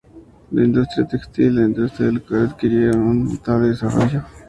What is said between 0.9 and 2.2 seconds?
textil y la industria